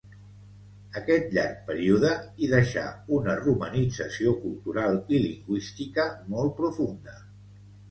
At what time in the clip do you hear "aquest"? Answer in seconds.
1.01-1.35